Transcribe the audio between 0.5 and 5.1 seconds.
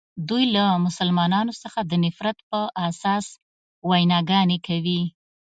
له مسلمانانو څخه د نفرت په اساس ویناګانې کوي.